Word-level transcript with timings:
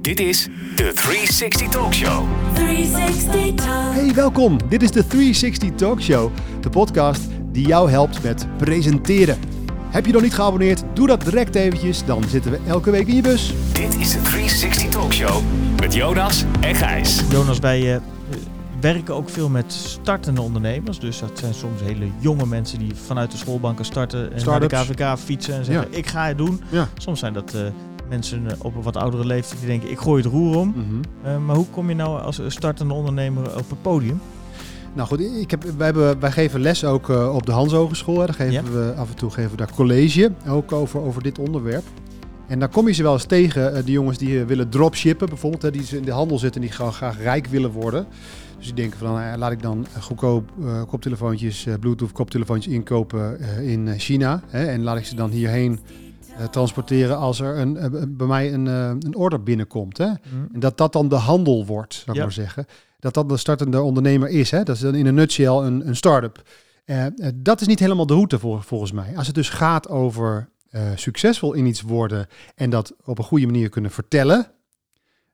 Dit 0.00 0.20
is 0.20 0.48
de 0.76 0.92
360 0.94 1.68
Talk 1.68 1.94
Show. 1.94 2.26
360 2.54 3.54
Talk. 3.54 3.92
Hey, 3.94 4.14
welkom. 4.14 4.58
Dit 4.68 4.82
is 4.82 4.90
de 4.90 5.06
360 5.06 5.70
Talk 5.74 6.00
Show, 6.00 6.30
de 6.60 6.70
podcast 6.70 7.22
die 7.52 7.66
jou 7.66 7.90
helpt 7.90 8.22
met 8.22 8.46
presenteren. 8.56 9.38
Heb 9.90 10.06
je 10.06 10.12
nog 10.12 10.22
niet 10.22 10.34
geabonneerd? 10.34 10.82
Doe 10.94 11.06
dat 11.06 11.20
direct 11.20 11.54
eventjes, 11.54 12.04
dan 12.04 12.24
zitten 12.24 12.50
we 12.50 12.58
elke 12.66 12.90
week 12.90 13.06
in 13.06 13.14
je 13.14 13.22
bus. 13.22 13.54
Dit 13.72 13.94
is 13.94 14.12
de 14.12 14.20
360 14.22 14.88
Talk 14.88 15.12
Show 15.12 15.42
met 15.80 15.94
Jonas 15.94 16.44
en 16.60 16.74
Gijs. 16.74 17.22
Jonas, 17.30 17.58
wij 17.58 17.94
eh, 17.94 18.00
werken 18.80 19.14
ook 19.14 19.28
veel 19.28 19.48
met 19.48 19.72
startende 19.72 20.40
ondernemers. 20.40 20.98
Dus 20.98 21.18
dat 21.18 21.38
zijn 21.38 21.54
soms 21.54 21.80
hele 21.80 22.06
jonge 22.18 22.46
mensen 22.46 22.78
die 22.78 22.94
vanuit 22.94 23.30
de 23.30 23.36
schoolbanken 23.36 23.84
starten 23.84 24.32
en 24.32 24.44
naar 24.44 24.60
de 24.60 24.66
KVK 24.66 25.18
fietsen 25.18 25.54
en 25.54 25.64
zeggen 25.64 25.88
ik 25.90 26.06
ga 26.06 26.26
het 26.26 26.38
doen. 26.38 26.62
Ja. 26.68 26.88
Soms 26.98 27.18
zijn 27.18 27.32
dat 27.32 27.54
eh, 27.54 27.60
mensen 28.10 28.50
eh, 28.50 28.56
op 28.58 28.76
een 28.76 28.82
wat 28.82 28.96
oudere 28.96 29.24
leeftijd 29.26 29.58
die 29.60 29.68
denken 29.68 29.90
ik 29.90 29.98
gooi 29.98 30.22
het 30.22 30.32
roer 30.32 30.56
om. 30.56 30.68
Mhm. 30.68 30.84
Eh, 31.22 31.38
maar 31.38 31.56
hoe 31.56 31.66
kom 31.70 31.88
je 31.88 31.94
nou 31.94 32.20
als 32.20 32.40
startende 32.46 32.94
ondernemer 32.94 33.42
op 33.58 33.70
het 33.70 33.82
podium? 33.82 34.20
Nou 34.94 35.08
goed, 35.08 35.20
ik 35.20 35.50
heb, 35.50 35.62
wij, 35.76 35.86
hebben, 35.86 36.20
wij 36.20 36.30
geven 36.32 36.60
les 36.60 36.84
ook 36.84 37.10
eh, 37.10 37.34
op 37.34 37.46
de 37.46 37.52
Hans 37.52 37.72
Hogeschool. 37.72 38.18
Hè. 38.20 38.26
Daar 38.26 38.34
geven 38.34 38.52
Ja. 38.52 38.62
we 38.62 38.94
af 38.96 39.08
en 39.10 39.16
toe 39.16 39.30
geven 39.30 39.50
we 39.50 39.56
daar 39.56 39.72
college, 39.74 40.32
ook 40.48 40.72
over, 40.72 41.00
over 41.00 41.22
dit 41.22 41.38
onderwerp. 41.38 41.84
En 42.46 42.58
daar 42.58 42.68
kom 42.68 42.86
je 42.86 42.92
ze 42.92 43.02
wel 43.02 43.12
eens 43.12 43.24
tegen, 43.24 43.74
eh, 43.74 43.84
die 43.84 43.92
jongens 43.92 44.18
die 44.18 44.44
willen 44.44 44.68
dropshippen 44.68 45.28
bijvoorbeeld. 45.28 45.62
Hè, 45.62 45.70
die 45.70 45.84
ze 45.84 45.96
in 45.96 46.04
de 46.04 46.10
handel 46.12 46.38
zitten 46.38 46.60
en 46.60 46.66
die 46.66 46.76
gewoon 46.76 46.92
graag 46.92 47.18
rijk 47.22 47.46
willen 47.46 47.70
worden. 47.70 48.06
Dus 48.56 48.66
die 48.66 48.74
denken 48.74 48.98
van, 48.98 49.38
laat 49.38 49.52
ik 49.52 49.62
dan 49.62 49.86
goedkoop 50.00 50.50
koptelefoontjes, 50.88 51.66
bluetooth 51.80 52.12
koptelefoontjes 52.12 52.74
inkopen 52.74 53.40
in 53.62 53.98
China. 53.98 54.42
Hè, 54.46 54.64
en 54.66 54.82
laat 54.82 54.96
ik 54.96 55.04
ze 55.04 55.14
dan 55.14 55.30
hierheen 55.30 55.78
transporteren 56.48 57.16
als 57.18 57.40
er 57.40 57.58
een, 57.58 57.76
eh, 57.76 58.02
bij 58.08 58.26
mij 58.26 58.52
een, 58.52 58.66
eh, 58.66 58.88
een 58.88 59.14
order 59.16 59.42
binnenkomt. 59.42 59.98
Hè. 59.98 60.06
En 60.52 60.60
dat 60.60 60.78
dat 60.78 60.92
dan 60.92 61.08
de 61.08 61.14
handel 61.16 61.66
wordt, 61.66 61.94
zou 61.94 62.08
ik 62.10 62.14
Ja. 62.16 62.22
maar 62.22 62.32
zeggen. 62.32 62.66
Dat 62.98 63.14
dat 63.14 63.28
de 63.28 63.36
startende 63.36 63.80
ondernemer 63.82 64.28
is. 64.28 64.50
Hè? 64.50 64.62
Dat 64.62 64.74
is 64.76 64.82
dan 64.82 64.94
in 64.94 65.06
een 65.06 65.14
nutshell 65.14 65.46
een, 65.56 65.88
een 65.88 65.96
start-up. 65.96 66.42
Eh, 66.84 67.06
eh, 67.06 67.12
dat 67.34 67.60
is 67.60 67.66
niet 67.66 67.78
helemaal 67.78 68.06
de 68.06 68.14
route 68.14 68.38
vol- 68.38 68.60
volgens 68.60 68.92
mij. 68.92 69.16
Als 69.16 69.26
het 69.26 69.34
dus 69.36 69.48
gaat 69.48 69.88
over 69.88 70.48
eh, 70.70 70.82
succesvol 70.94 71.52
in 71.52 71.66
iets 71.66 71.80
worden 71.80 72.26
en 72.54 72.70
dat 72.70 72.94
op 73.04 73.18
een 73.18 73.24
goede 73.24 73.46
manier 73.46 73.68
kunnen 73.68 73.90
vertellen, 73.90 74.50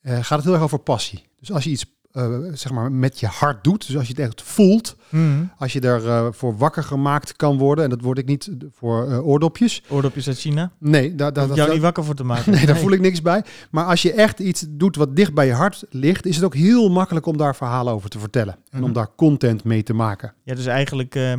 eh, 0.00 0.12
gaat 0.22 0.36
het 0.38 0.44
heel 0.44 0.52
erg 0.54 0.62
over 0.62 0.78
passie. 0.78 1.26
Dus 1.40 1.52
als 1.52 1.64
je 1.64 1.70
iets 1.70 1.97
eh, 2.12 2.34
zeg 2.52 2.72
maar 2.72 2.92
met 2.92 3.20
je 3.20 3.26
hart 3.26 3.64
doet, 3.64 3.86
dus 3.86 3.96
als 3.96 4.06
je 4.06 4.12
het 4.16 4.22
echt 4.22 4.42
voelt, 4.42 4.96
Mhm. 5.08 5.44
als 5.58 5.72
je 5.72 5.80
daarvoor 5.80 6.34
voor 6.34 6.56
wakker 6.56 6.82
gemaakt 6.82 7.36
kan 7.36 7.58
worden, 7.58 7.84
en 7.84 7.90
dat 7.90 8.00
word 8.00 8.18
ik 8.18 8.26
niet 8.26 8.50
voor 8.72 9.10
eh, 9.10 9.26
oordopjes. 9.26 9.82
Oordopjes 9.88 10.26
uit 10.28 10.38
China? 10.38 10.70
Nee, 10.78 11.14
daar, 11.14 11.32
daar, 11.32 11.46
dat, 11.48 11.56
jou 11.56 11.72
niet 11.72 11.80
wakker 11.80 12.04
voor 12.04 12.14
te 12.14 12.24
maken. 12.24 12.52
Nee, 12.58 12.66
daar 12.66 12.76
voel 12.76 12.92
ik 12.92 13.00
niks 13.00 13.22
bij. 13.22 13.44
Maar 13.70 13.84
als 13.84 14.02
je 14.02 14.12
echt 14.12 14.38
iets 14.40 14.64
doet 14.68 14.96
wat 14.96 15.16
dicht 15.16 15.34
bij 15.34 15.46
je 15.46 15.52
hart 15.52 15.84
ligt, 15.90 16.26
is 16.26 16.36
het 16.36 16.44
ook 16.44 16.54
heel 16.54 16.88
makkelijk 16.90 17.26
om 17.26 17.36
daar 17.36 17.56
verhalen 17.56 17.92
over 17.92 18.10
te 18.10 18.18
vertellen. 18.18 18.56
En 18.70 18.78
om 18.78 18.84
Mhm. 18.84 18.92
daar 18.92 19.08
content 19.16 19.64
mee 19.64 19.82
te 19.82 19.92
maken. 19.94 20.32
Ja, 20.44 20.54
dus 20.54 20.66
eigenlijk 20.66 21.14
eh, 21.14 21.32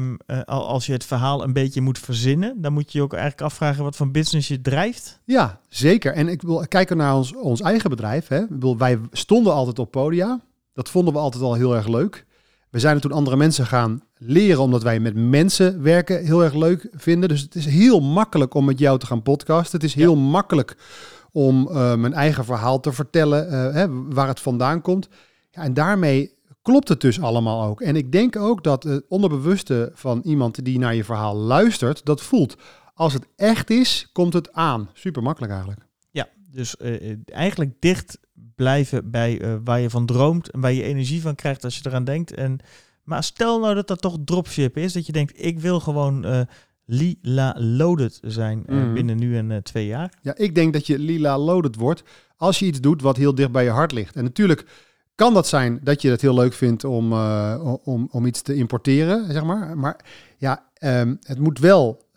al- 0.45 0.67
als 0.67 0.85
je 0.85 0.91
het 0.93 1.05
verhaal 1.05 1.43
een 1.43 1.53
beetje 1.53 1.81
moet 1.81 1.99
verzinnen, 1.99 2.61
dan 2.61 2.73
moet 2.73 2.91
je 2.91 2.97
je 2.97 3.03
ook 3.03 3.13
eigenlijk 3.13 3.41
afvragen 3.41 3.83
wat 3.83 3.95
voor 3.95 4.11
business 4.11 4.47
je 4.47 4.61
drijft. 4.61 5.19
Ja, 5.25 5.59
zeker. 5.69 6.13
En 6.13 6.27
ik 6.27 6.41
wil 6.41 6.65
kijken 6.67 6.97
naar 6.97 7.15
ons, 7.15 7.33
ons 7.35 7.61
eigen 7.61 7.89
bedrijf. 7.89 8.27
Hè. 8.27 8.39
Ik 8.39 8.49
bedoel, 8.49 8.77
wij 8.77 8.99
stonden 9.11 9.53
altijd 9.53 9.79
op 9.79 9.91
podia. 9.91 10.39
Dat 10.79 10.89
vonden 10.89 11.13
we 11.13 11.19
altijd 11.19 11.43
al 11.43 11.53
heel 11.53 11.75
erg 11.75 11.87
leuk. 11.87 12.25
We 12.69 12.79
zijn 12.79 12.95
er 12.95 13.01
toen 13.01 13.11
andere 13.11 13.37
mensen 13.37 13.65
gaan 13.65 14.01
leren, 14.17 14.61
omdat 14.61 14.83
wij 14.83 14.99
met 14.99 15.15
mensen 15.15 15.81
werken 15.81 16.25
heel 16.25 16.43
erg 16.43 16.53
leuk 16.53 16.87
vinden. 16.91 17.29
Dus 17.29 17.41
het 17.41 17.55
is 17.55 17.65
heel 17.65 17.99
makkelijk 17.99 18.53
om 18.53 18.65
met 18.65 18.79
jou 18.79 18.99
te 18.99 19.05
gaan 19.05 19.21
podcasten. 19.21 19.79
Het 19.79 19.89
is 19.89 19.93
heel 19.93 20.15
makkelijk 20.15 20.77
om 21.31 21.67
eh, 21.67 21.95
mijn 21.95 22.13
eigen 22.13 22.45
verhaal 22.45 22.79
te 22.79 22.91
vertellen, 22.91 23.49
eh, 23.49 23.73
hè, 23.73 23.87
waar 23.89 24.27
het 24.27 24.39
vandaan 24.39 24.81
komt. 24.81 25.09
Ja, 25.49 25.61
en 25.61 25.73
daarmee 25.73 26.33
klopt 26.61 26.87
het 26.87 27.01
dus 27.01 27.21
allemaal 27.21 27.63
ook. 27.63 27.81
En 27.81 27.95
ik 27.95 28.11
denk 28.11 28.35
ook 28.35 28.63
dat 28.63 28.83
het 28.83 29.05
onderbewuste 29.07 29.91
van 29.93 30.21
iemand 30.23 30.65
die 30.65 30.79
naar 30.79 30.95
je 30.95 31.03
verhaal 31.03 31.35
luistert, 31.35 32.05
dat 32.05 32.21
voelt. 32.21 32.55
Als 32.93 33.13
het 33.13 33.27
echt 33.35 33.69
is, 33.69 34.09
komt 34.13 34.33
het 34.33 34.53
aan. 34.53 34.89
Super 34.93 35.23
makkelijk 35.23 35.51
eigenlijk. 35.53 35.88
Dus 36.51 36.77
eh, 36.77 37.11
eh, 37.11 37.17
eigenlijk 37.25 37.71
dicht 37.79 38.19
blijven 38.55 39.11
bij 39.11 39.41
eh, 39.41 39.55
waar 39.63 39.79
je 39.79 39.89
van 39.89 40.05
droomt 40.05 40.51
en 40.51 40.59
waar 40.59 40.73
je 40.73 40.83
energie 40.83 41.21
van 41.21 41.35
krijgt 41.35 41.63
als 41.63 41.77
je 41.77 41.81
eraan 41.87 42.03
denkt. 42.03 42.33
En, 42.33 42.59
maar 43.03 43.23
stel 43.23 43.59
nou 43.59 43.75
dat 43.75 43.87
dat 43.87 44.01
toch 44.01 44.17
dropship 44.25 44.77
is, 44.77 44.93
dat 44.93 45.05
je 45.05 45.11
denkt 45.11 45.43
ik 45.43 45.59
wil 45.59 45.79
gewoon 45.79 46.47
lila 46.85 47.55
loaded 47.57 48.19
zijn 48.21 48.63
Mhm. 48.67 48.93
binnen 48.93 49.17
nu 49.17 49.37
en 49.37 49.63
twee 49.63 49.85
jaar. 49.85 50.13
Ja, 50.21 50.35
ik 50.35 50.55
denk 50.55 50.73
dat 50.73 50.87
je 50.87 50.99
lila 50.99 51.37
loaded 51.37 51.75
wordt 51.75 52.03
als 52.35 52.59
je 52.59 52.65
iets 52.65 52.81
doet 52.81 53.01
wat 53.01 53.17
heel 53.17 53.35
dicht 53.35 53.51
bij 53.51 53.63
je 53.63 53.69
hart 53.69 53.91
ligt. 53.91 54.15
En 54.15 54.23
natuurlijk 54.23 54.65
kan 55.15 55.33
dat 55.33 55.47
zijn 55.47 55.79
dat 55.83 56.01
je 56.01 56.09
het 56.09 56.21
heel 56.21 56.33
leuk 56.33 56.53
vindt 56.53 56.83
om, 56.83 57.13
om, 57.83 58.07
om 58.11 58.25
iets 58.25 58.41
te 58.41 58.55
importeren, 58.55 59.31
zeg 59.31 59.43
maar. 59.43 59.77
Maar 59.77 59.99
ja, 60.37 60.69
ehm, 60.73 61.15
het 61.21 61.39
moet 61.39 61.59
wel, 61.59 62.08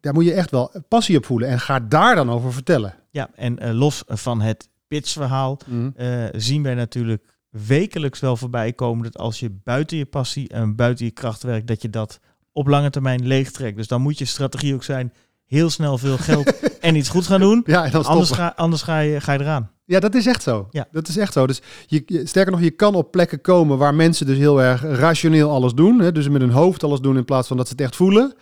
daar 0.00 0.12
moet 0.14 0.24
je 0.24 0.32
echt 0.32 0.50
wel 0.50 0.72
passie 0.88 1.16
op 1.16 1.24
voelen. 1.26 1.48
En 1.48 1.60
ga 1.60 1.80
daar 1.80 2.14
dan 2.14 2.30
over 2.30 2.52
vertellen. 2.52 2.94
Ja, 3.10 3.28
en 3.34 3.58
eh, 3.58 3.72
los 3.72 4.02
van 4.06 4.40
het 4.40 4.68
pitchverhaal 4.88 5.58
eh, 5.96 6.24
zien 6.32 6.62
wij 6.62 6.74
natuurlijk 6.74 7.24
wekelijks 7.50 8.20
wel 8.20 8.36
voorbij 8.36 8.72
komen 8.72 9.04
dat 9.04 9.18
als 9.18 9.40
je 9.40 9.50
buiten 9.64 9.96
je 9.96 10.04
passie 10.06 10.48
en 10.48 10.76
buiten 10.76 11.04
je 11.04 11.10
kracht 11.10 11.42
werkt, 11.42 11.66
dat 11.66 11.82
je 11.82 11.90
dat 11.90 12.20
op 12.52 12.66
lange 12.66 12.90
termijn 12.90 13.26
leegtrekt. 13.26 13.76
Dus 13.76 13.88
dan 13.88 14.00
moet 14.02 14.18
je 14.18 14.24
strategie 14.24 14.74
ook 14.74 14.84
zijn, 14.84 15.12
heel 15.46 15.70
snel 15.70 15.98
veel 15.98 16.16
geld 16.16 16.60
en 16.80 16.94
iets 16.96 17.08
goed 17.08 17.26
gaan 17.26 17.40
doen. 17.40 17.62
Ja, 17.66 17.84
en 17.84 17.90
dan 17.90 18.04
Anders, 18.04 18.30
ga, 18.30 18.52
anders 18.56 18.82
ga, 18.82 18.98
je, 18.98 19.20
ga 19.20 19.32
je 19.32 19.40
eraan. 19.40 19.70
Ja, 19.84 20.00
dat 20.00 20.14
is 20.14 20.26
echt 20.26 20.42
zo. 20.42 20.68
Ja. 20.70 20.86
Dat 20.92 21.08
is 21.08 21.16
echt 21.16 21.32
zo. 21.32 21.46
Dus 21.46 21.60
je, 21.86 22.02
je- 22.06 22.26
sterker 22.26 22.52
nog, 22.52 22.60
je 22.60 22.70
kan 22.70 22.94
op 22.94 23.10
plekken 23.10 23.40
komen 23.40 23.78
waar 23.78 23.94
mensen 23.94 24.26
dus 24.26 24.38
heel 24.38 24.62
erg 24.62 24.82
rationeel 24.82 25.50
alles 25.50 25.72
doen. 25.72 26.00
Hè? 26.00 26.12
Dus 26.12 26.28
met 26.28 26.40
hun 26.40 26.50
hoofd 26.50 26.84
alles 26.84 27.00
doen 27.00 27.16
in 27.16 27.24
plaats 27.24 27.48
van 27.48 27.56
dat 27.56 27.66
ze 27.66 27.72
het 27.72 27.82
echt 27.82 27.96
voelen. 27.96 28.34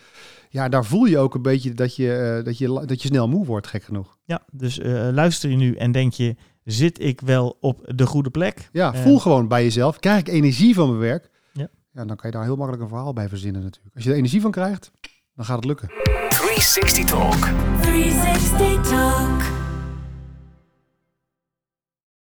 Ja, 0.51 0.69
daar 0.69 0.85
voel 0.85 1.05
je 1.05 1.17
ook 1.17 1.35
een 1.35 1.41
beetje 1.41 1.73
dat 1.73 1.95
je, 1.95 2.13
eh, 2.15 2.45
dat 2.45 2.57
je, 2.57 2.83
dat 2.85 3.01
je 3.01 3.07
snel 3.07 3.27
moe 3.27 3.45
wordt, 3.45 3.67
gek 3.67 3.83
genoeg. 3.83 4.17
Ja, 4.25 4.41
dus 4.51 4.79
eh, 4.79 4.91
luister 5.11 5.49
je 5.49 5.55
nu 5.55 5.75
en 5.75 5.91
denk 5.91 6.13
je, 6.13 6.35
zit 6.63 7.01
ik 7.03 7.21
wel 7.21 7.57
op 7.59 7.91
de 7.95 8.05
goede 8.05 8.29
plek? 8.29 8.69
Ja, 8.71 8.93
Eh, 8.93 9.01
voel 9.01 9.19
gewoon 9.19 9.47
bij 9.47 9.63
jezelf. 9.63 9.99
Krijg 9.99 10.19
ik 10.19 10.27
energie 10.27 10.73
van 10.75 10.87
mijn 10.87 10.99
werk? 10.99 11.29
Ja. 11.53 11.67
ja, 11.93 12.05
dan 12.05 12.15
kan 12.15 12.29
je 12.29 12.35
daar 12.35 12.43
heel 12.45 12.55
makkelijk 12.55 12.83
een 12.83 12.89
verhaal 12.89 13.13
bij 13.13 13.29
verzinnen 13.29 13.61
natuurlijk. 13.61 13.95
Als 13.95 14.03
je 14.03 14.09
er 14.09 14.15
energie 14.17 14.41
van 14.41 14.51
krijgt, 14.51 14.91
dan 15.35 15.45
gaat 15.45 15.55
het 15.55 15.65
lukken. 15.65 15.87
360 16.29 17.05
Talk. 17.05 17.47
360 17.81 18.89
Talk. 18.89 19.58